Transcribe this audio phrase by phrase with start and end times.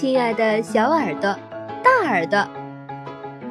[0.00, 1.38] 亲爱的小耳朵、
[1.84, 2.38] 大耳朵，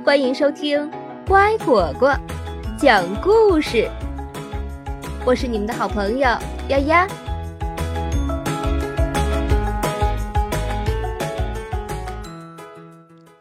[0.03, 0.89] 欢迎收听
[1.27, 2.11] 乖果果
[2.75, 3.87] 讲故事。
[5.27, 6.27] 我是你们的好朋友
[6.69, 7.07] 丫丫。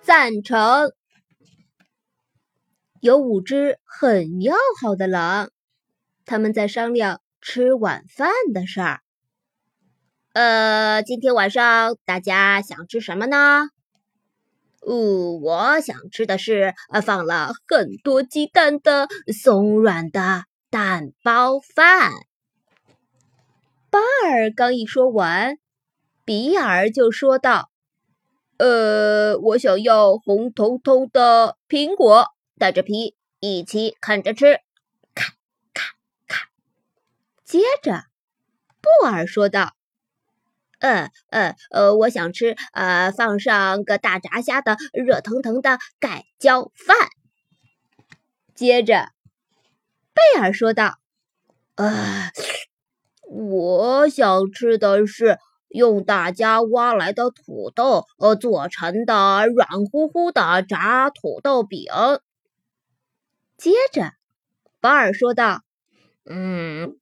[0.03, 0.93] 赞成。
[3.01, 5.49] 有五只很要好的狼，
[6.27, 9.01] 他们在商量吃晚饭的事儿。
[10.39, 13.71] 呃，今天晚上大家想吃什么呢？
[14.83, 22.13] 哦，我想吃的是呃放了很多鸡蛋的松软的蛋包饭。
[23.91, 23.99] 巴
[24.29, 25.59] 尔刚一说完，
[26.25, 27.69] 比尔就说道
[28.59, 32.29] ：“呃，我想要红彤彤的苹果，
[32.61, 34.61] 带着皮一起啃着吃。”
[35.17, 35.33] 咔
[35.75, 35.97] 咔
[36.29, 36.49] 咔。
[37.45, 38.05] 接着，
[38.81, 39.73] 布尔说道。
[40.79, 46.97] 呃呃呃，我想吃呃，放上个大炸虾的热腾腾的盖浇饭。
[48.55, 49.09] 接着，
[50.15, 50.95] 贝尔说道
[51.77, 52.31] ：“呃，
[53.29, 61.87] 我想吃的是用大家挖来的土豆呃做成的软乎乎的炸土豆饼。”
[63.57, 64.13] 接着，
[64.81, 65.63] 巴尔说道
[66.25, 66.99] ：“嗯。”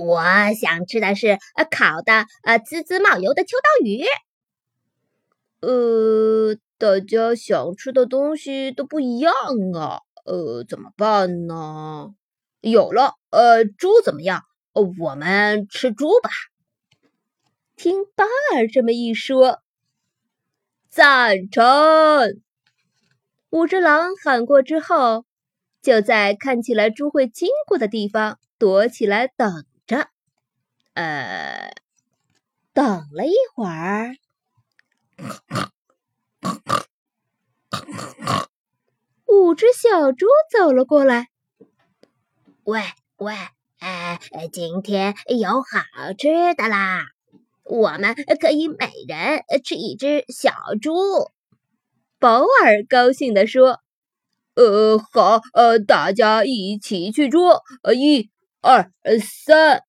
[0.00, 0.22] 我
[0.54, 4.04] 想吃的是呃烤的呃滋滋冒油的秋刀鱼。
[5.60, 9.32] 呃，大家想吃的东西都不一样
[9.74, 12.14] 啊，呃，怎么办呢？
[12.62, 14.42] 有了，呃，猪怎么样？
[14.72, 16.30] 呃我们吃猪吧。
[17.76, 19.60] 听巴尔这么一说，
[20.88, 21.64] 赞成。
[23.50, 25.24] 五只狼喊过之后，
[25.82, 29.64] 就在看起来猪会经过的地方躲起来等。
[31.00, 31.72] 呃，
[32.74, 34.16] 等了一会儿，
[39.24, 41.28] 五只小猪走了过来。
[42.64, 42.82] 喂
[43.16, 43.32] 喂，
[43.78, 44.20] 哎，
[44.52, 47.06] 今天有好吃的啦！
[47.64, 50.52] 我们可以每人吃一只小
[50.82, 50.92] 猪。
[52.18, 53.80] 保尔高兴地说
[54.54, 58.28] ：“呃，好，呃，大家一起去捉，呃，一。”
[58.62, 58.92] 二
[59.46, 59.82] 三，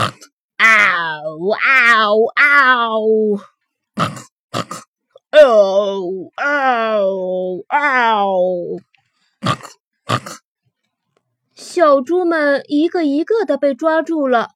[0.00, 3.40] 嗷嗷嗷，
[5.30, 8.80] 嗷嗷嗷！
[11.54, 14.48] 小猪们一个一个的被抓住了。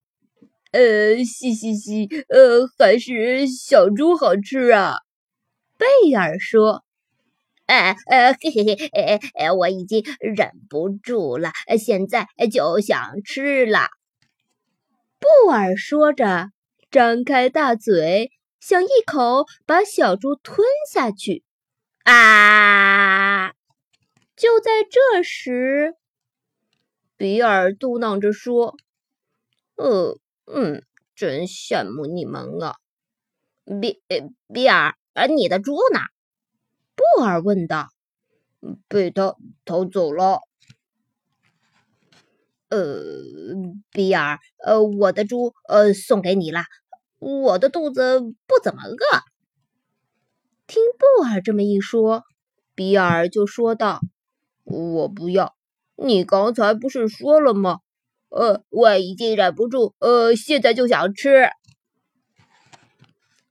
[0.72, 4.97] 呃，嘻嘻嘻，呃，还是小猪好吃啊。
[5.76, 6.82] 贝尔说。
[7.66, 13.88] 呃呃嘿嘿嘿，呃呃，我已经忍不住了，现在就想吃了。
[15.25, 16.51] 布尔说着，
[16.91, 18.31] 张开大嘴，
[18.61, 21.43] 想一口把小猪吞下去。
[22.03, 23.55] 啊！
[24.37, 25.95] 就在这时，
[27.17, 28.77] 比尔嘟囔着说
[29.77, 30.85] ：“呃嗯，
[31.17, 32.75] 真羡慕你们啊。”
[33.81, 34.03] 比
[34.53, 34.95] 比尔，
[35.35, 36.01] 你的猪呢？
[36.95, 37.89] 布尔问道
[38.89, 40.41] ：“被他偷走了。”
[42.75, 43.01] 呃，
[43.93, 46.65] 比尔，呃，我的猪，呃，送给你了。
[47.21, 48.97] 我的肚子不怎么饿。
[50.67, 52.25] 听布尔这么一说，
[52.75, 54.01] 比尔就说道
[54.65, 55.55] ：“我不要。
[55.97, 57.79] 你刚才不是说了吗？
[58.31, 61.51] 呃，我已经忍不住，呃，现在就想吃。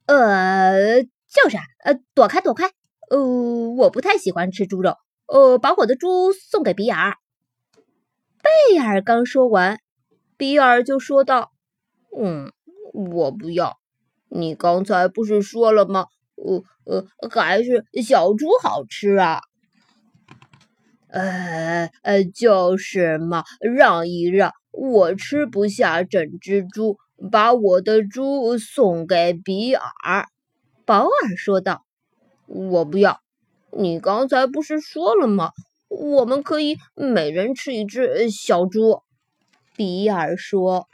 [0.06, 2.70] 呃，就是，呃，躲开，躲开。”
[3.10, 3.20] 呃，
[3.78, 4.98] 我不太喜欢吃猪肉。
[5.28, 7.16] 呃，把我的猪送给比尔。
[8.44, 9.80] 贝尔刚说完，
[10.36, 11.54] 比尔就说道
[12.20, 12.52] ：“嗯，
[12.94, 13.78] 我不要。
[14.28, 16.08] 你刚才不是说了吗？
[16.36, 19.40] 呃呃，还是小猪好吃啊。”
[21.08, 26.98] 呃呃，就是嘛，让一让，我吃不下整只猪，
[27.32, 30.28] 把我的猪送给比尔。”
[30.86, 31.86] 保尔说道。
[32.46, 33.22] 我不要，
[33.72, 35.52] 你刚才不是说了吗？
[35.94, 39.04] 我们可以每人吃一只小猪。
[39.76, 40.88] 比尔说：“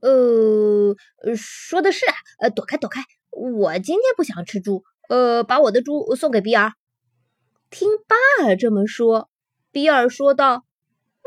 [0.00, 0.94] 呃，
[1.36, 4.84] 说的是啊，呃，躲开，躲开，我今天不想吃猪。
[5.08, 6.72] 呃，把我的猪送给比尔。”
[7.70, 9.28] 听巴尔这么说，
[9.72, 10.64] 比尔说道：“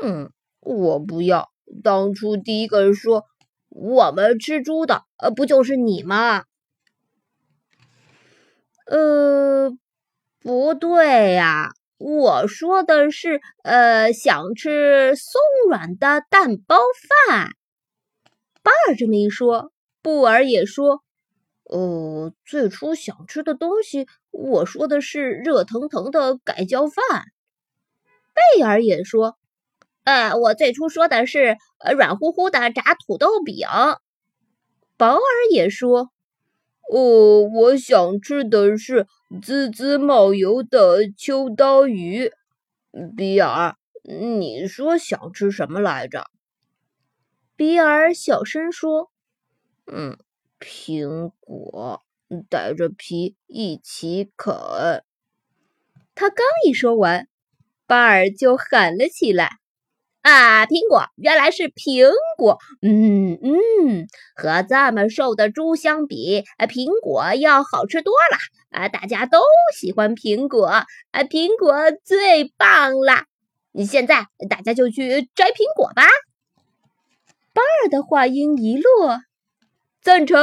[0.01, 1.49] 嗯，我不要。
[1.83, 3.25] 当初第一个说
[3.69, 6.43] 我们吃猪的，呃，不就是你吗？”
[8.87, 9.68] 呃，
[10.41, 16.77] 不对呀，我说的是，呃，想吃松软的蛋包
[17.27, 17.51] 饭。
[18.63, 21.03] 巴尔这么一说，布尔也说
[21.69, 27.03] ：“呃，最初想吃的东西，我说的是热腾腾的盖浇饭。”
[28.33, 29.37] 贝尔也说
[30.05, 31.57] ：“呃，我最初说的是
[31.97, 33.67] 软乎乎的炸土豆饼。”
[34.95, 35.19] 保尔
[35.51, 36.11] 也说
[36.89, 39.05] ：“哦，我想吃的是
[39.41, 42.31] 滋滋冒油的秋刀鱼。”
[43.15, 46.25] 比尔，你说想吃什么来着？
[47.55, 49.11] 比尔小声说
[49.85, 50.17] ：“嗯，
[50.59, 52.03] 苹果，
[52.49, 54.55] 带着皮一起啃。”
[56.15, 57.27] 他刚一说完，
[57.85, 59.59] 巴尔就喊了起来
[60.21, 62.57] ：“啊，苹果，原来是苹果！
[62.81, 68.37] 嗯嗯，和这么瘦的猪相比，啊苹果要好吃多了
[68.77, 68.89] 啊！
[68.89, 69.39] 大家都
[69.75, 71.73] 喜欢苹果啊，苹果
[72.03, 73.23] 最棒了！
[73.85, 76.03] 现在大家就去摘苹果吧。”
[77.53, 79.21] 巴尔的话音一落，
[80.01, 80.37] 赞成。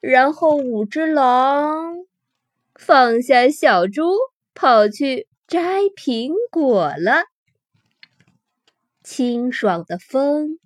[0.00, 1.96] 然后五只狼
[2.78, 4.02] 放下小猪，
[4.54, 7.24] 跑去摘苹果了。
[9.04, 10.58] 清爽的风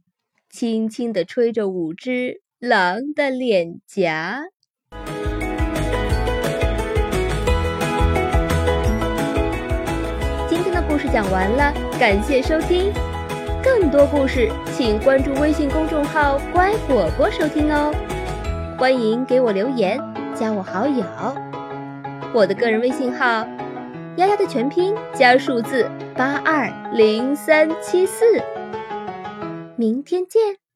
[0.49, 4.45] 轻轻地吹着五只狼的脸颊。
[10.49, 12.93] 今天的故事讲完了，感谢收听。
[13.61, 17.93] 更多故事，请关注微信公众号“乖果果”收听哦。
[18.79, 20.01] 欢迎给我留言，
[20.33, 21.05] 加我好友。
[22.33, 23.45] 我的个人微信号：
[24.19, 28.25] 丫丫的全拼加数字八二零三七四。
[29.77, 30.68] 明天见。